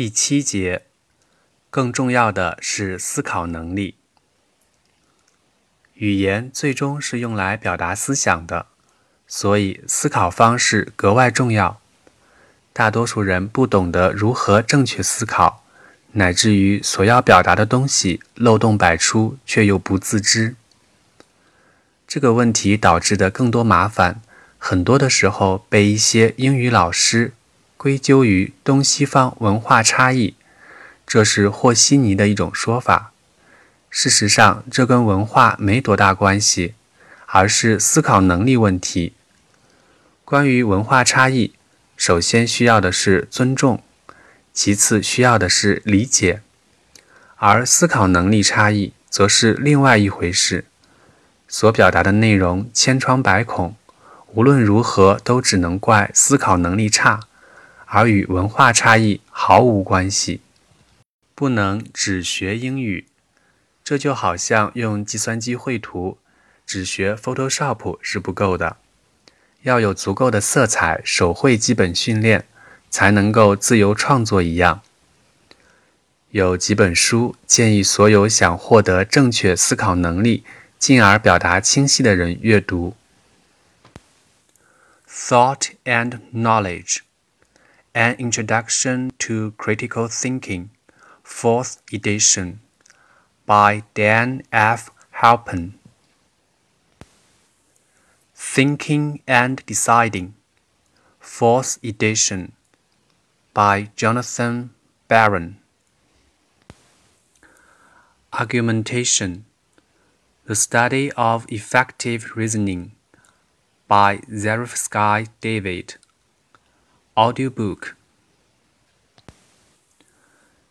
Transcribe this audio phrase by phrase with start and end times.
[0.00, 0.86] 第七节，
[1.68, 3.96] 更重要的是思考能力。
[5.92, 8.64] 语言最终是用来表达思想的，
[9.28, 11.82] 所以思考方式格外重要。
[12.72, 15.66] 大多数人不懂得如何正确思考，
[16.12, 20.56] 乃至于所要表达的东西漏洞百出，却又不自知。
[22.08, 24.22] 这个问题导致的更多麻烦，
[24.56, 27.34] 很多的时候被一些英语老师。
[27.82, 30.34] 归咎于东西方文化差异，
[31.06, 33.12] 这是和稀泥的一种说法。
[33.88, 36.74] 事实上，这跟文化没多大关系，
[37.24, 39.14] 而是思考能力问题。
[40.26, 41.54] 关于文化差异，
[41.96, 43.82] 首先需要的是尊重，
[44.52, 46.42] 其次需要的是理解，
[47.36, 50.66] 而思考能力差异则是另外一回事。
[51.48, 53.74] 所表达的内容千疮百孔，
[54.34, 57.20] 无论如何都只能怪思考能力差。
[57.92, 60.40] 而与文化差异毫无关系，
[61.34, 63.06] 不能只学英语。
[63.82, 66.16] 这就好像用计算机绘图，
[66.64, 68.76] 只学 Photoshop 是不够的，
[69.62, 72.46] 要有足够的色彩手绘基本训练，
[72.90, 74.82] 才能够自由创作一样。
[76.30, 80.44] 有几本书建议所有想获得正确思考能力，
[80.78, 82.94] 进而表达清晰的人阅读。
[85.08, 87.09] Thought and Knowledge。
[87.92, 90.70] An Introduction to Critical Thinking,
[91.24, 92.60] 4th edition,
[93.46, 94.92] by Dan F.
[95.16, 95.72] Halpern.
[98.32, 100.34] Thinking and Deciding,
[101.20, 102.52] 4th edition,
[103.54, 104.70] by Jonathan
[105.08, 105.58] Baron.
[108.32, 109.46] Argumentation,
[110.44, 112.92] the study of effective reasoning,
[113.88, 115.96] by Zarefsky David.
[117.20, 117.96] Audiobook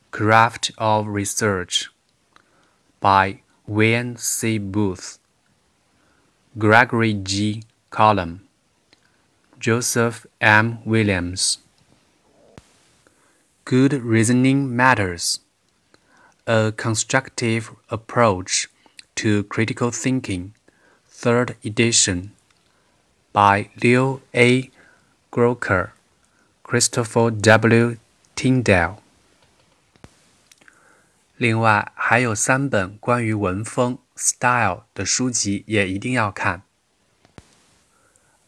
[0.09, 1.91] Craft of Research
[2.99, 4.57] by Wayne C.
[4.57, 5.19] Booth,
[6.57, 7.61] Gregory G.
[7.91, 8.47] Colomb,
[9.59, 10.79] Joseph M.
[10.85, 11.59] Williams.
[13.65, 15.41] Good Reasoning Matters
[16.47, 18.67] A Constructive Approach
[19.17, 20.55] to Critical Thinking,
[21.07, 22.31] Third Edition,
[23.33, 24.71] by Leo A.
[25.31, 25.91] Groarke.
[26.69, 27.97] Christopher W.
[28.35, 28.97] Tindale。
[31.35, 36.61] 另外，还有三本关于文风 （style） 的书籍也一定要看，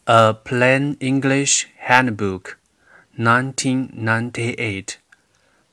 [0.13, 2.41] 《A Plain English Handbook》
[3.17, 4.97] （1998）